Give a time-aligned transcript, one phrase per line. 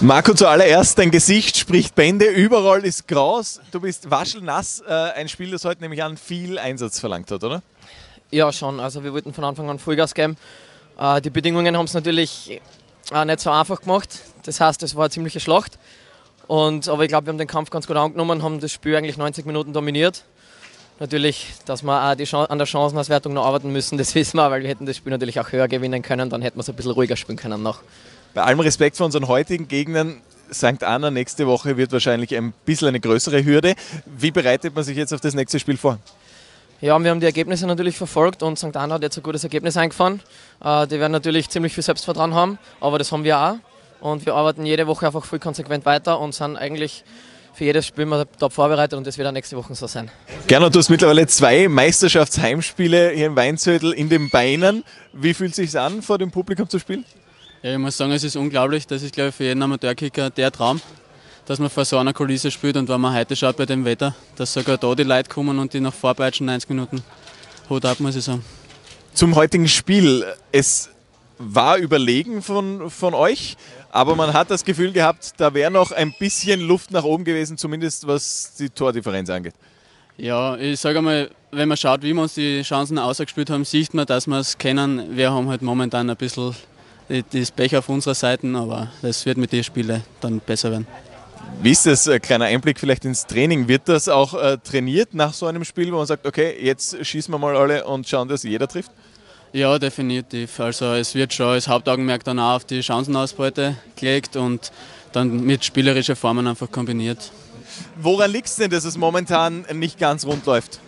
[0.00, 4.82] Marco, zuallererst, dein Gesicht spricht Bände, überall ist Gras, du bist waschelnass.
[4.86, 7.62] Äh, ein Spiel, das heute nämlich an viel Einsatz verlangt hat, oder?
[8.30, 8.78] Ja, schon.
[8.78, 10.36] Also wir wollten von Anfang an Vollgas geben.
[10.98, 12.60] Äh, die Bedingungen haben es natürlich
[13.10, 14.20] äh, nicht so einfach gemacht.
[14.42, 15.78] Das heißt, es war eine ziemliche Schlacht.
[16.46, 19.16] Und, aber ich glaube, wir haben den Kampf ganz gut angenommen, haben das Spiel eigentlich
[19.16, 20.24] 90 Minuten dominiert.
[20.98, 24.62] Natürlich, dass wir auch die an der Chancenauswertung noch arbeiten müssen, das wissen wir, weil
[24.62, 26.92] wir hätten das Spiel natürlich auch höher gewinnen können, dann hätten wir es ein bisschen
[26.92, 27.80] ruhiger spielen können noch.
[28.34, 30.20] Bei allem Respekt vor unseren heutigen Gegnern,
[30.52, 30.84] St.
[30.84, 33.74] Anna nächste Woche wird wahrscheinlich ein bisschen eine größere Hürde.
[34.04, 35.98] Wie bereitet man sich jetzt auf das nächste Spiel vor?
[36.80, 38.76] Ja, wir haben die Ergebnisse natürlich verfolgt und St.
[38.76, 40.20] Anna hat jetzt ein gutes Ergebnis eingefahren.
[40.62, 43.56] Äh, die werden natürlich ziemlich viel Selbstvertrauen haben, aber das haben wir auch.
[44.00, 47.02] Und wir arbeiten jede Woche einfach voll konsequent weiter und sind eigentlich
[47.56, 50.10] für jedes Spiel mal top vorbereitet und das wird auch nächste Woche so sein.
[50.46, 54.84] Gernot, du hast mittlerweile zwei Meisterschaftsheimspiele hier in Weinzödel in den Beinen.
[55.14, 57.06] Wie fühlt es sich an, vor dem Publikum zu spielen?
[57.62, 58.86] Ja, ich muss sagen, es ist unglaublich.
[58.86, 60.82] Das ist, glaube ich, für jeden Amateurkicker der Traum,
[61.46, 62.76] dass man vor so einer Kulisse spielt.
[62.76, 65.72] Und wenn man heute schaut bei dem Wetter, dass sogar da die Leute kommen und
[65.72, 67.02] die noch vorbeitschen 90 Minuten,
[67.70, 68.44] Hut ab, muss ich sagen.
[69.14, 70.26] Zum heutigen Spiel.
[70.52, 70.90] Es
[71.38, 73.56] war überlegen von, von euch,
[73.90, 77.56] aber man hat das Gefühl gehabt, da wäre noch ein bisschen Luft nach oben gewesen,
[77.56, 79.54] zumindest was die Tordifferenz angeht.
[80.18, 83.92] Ja, ich sage einmal, wenn man schaut, wie wir uns die Chancen ausgespielt haben, sieht
[83.92, 85.16] man, dass wir es kennen.
[85.16, 86.54] Wir haben halt momentan ein bisschen
[87.08, 90.86] das Pech auf unserer Seite, aber das wird mit den Spielen dann besser werden.
[91.62, 93.68] Wie ist das, ein äh, kleiner Einblick vielleicht ins Training?
[93.68, 97.32] Wird das auch äh, trainiert nach so einem Spiel, wo man sagt, okay, jetzt schießen
[97.32, 98.90] wir mal alle und schauen, dass jeder trifft?
[99.56, 100.60] Ja, definitiv.
[100.60, 104.70] Also es wird schon als Hauptaugenmerk dann auch auf die Chancenausbeute gelegt und
[105.12, 107.32] dann mit spielerischen Formen einfach kombiniert.
[107.96, 110.78] Woran liegt es denn, dass es momentan nicht ganz rund läuft?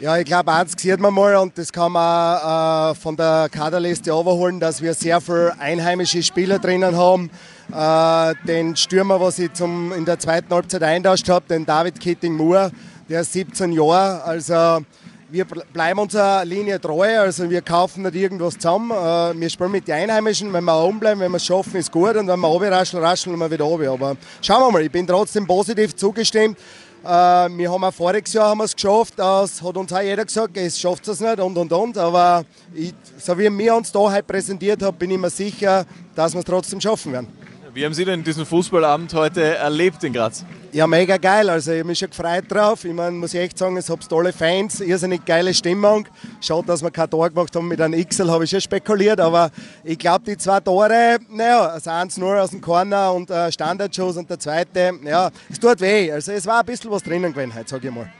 [0.00, 4.08] Ja, ich glaube, eins sieht man mal und das kann man äh, von der Kaderliste
[4.08, 7.30] überholen, dass wir sehr viele einheimische Spieler drinnen haben.
[7.70, 12.72] Äh, den Stürmer, was ich zum, in der zweiten Halbzeit eintauscht habe, den David Kitting-Moore,
[13.10, 14.24] der ist 17 Jahre.
[14.24, 14.82] Also
[15.30, 18.90] wir bleiben unserer Linie treu, also wir kaufen nicht irgendwas zusammen.
[18.90, 21.92] Äh, wir spielen mit den Einheimischen, wenn wir oben bleiben, wenn wir es schaffen, ist
[21.92, 23.88] gut und wenn wir oben rascheln, rascheln wir wieder oben.
[23.88, 26.58] Aber schauen wir mal, ich bin trotzdem positiv zugestimmt.
[27.04, 30.24] Äh, wir haben auch voriges Jahr haben wir es geschafft, das hat uns auch jeder
[30.24, 31.98] gesagt, es schafft es nicht und und und.
[31.98, 32.44] Aber
[32.74, 35.84] ich, so wie wir uns da heute präsentiert haben, bin ich mir sicher,
[36.14, 37.28] dass wir es trotzdem schaffen werden.
[37.74, 40.44] Wie haben Sie denn diesen Fußballabend heute erlebt in Graz?
[40.70, 41.48] Ja, mega geil.
[41.48, 42.84] Also ich habe mich schon gefreut drauf.
[42.84, 46.06] Ich meine, muss ich echt sagen, es habt tolle Fans, irrsinnig geile Stimmung.
[46.40, 49.18] Schade, dass wir kein Tor gemacht haben mit einem XL, habe ich schon spekuliert.
[49.18, 49.50] Aber
[49.82, 54.28] ich glaube, die zwei Tore, naja, das 1-0 aus dem Corner und äh, Standardschuss und
[54.28, 56.12] der zweite, ja, es tut weh.
[56.12, 58.10] Also es war ein bisschen was drinnen gewesen heute, sage ich mal.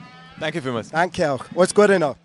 [0.41, 0.91] Danke vielmals.
[0.91, 1.45] Danke auch.
[1.55, 2.17] Alles Gute noch.